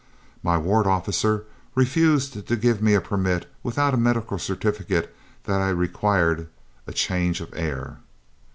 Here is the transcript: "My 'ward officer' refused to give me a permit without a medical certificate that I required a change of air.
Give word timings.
"My 0.41 0.57
'ward 0.57 0.87
officer' 0.87 1.45
refused 1.75 2.47
to 2.47 2.55
give 2.55 2.81
me 2.81 2.95
a 2.95 3.01
permit 3.01 3.45
without 3.61 3.93
a 3.93 3.97
medical 3.97 4.39
certificate 4.39 5.15
that 5.43 5.61
I 5.61 5.69
required 5.69 6.47
a 6.87 6.91
change 6.91 7.39
of 7.39 7.53
air. 7.55 7.99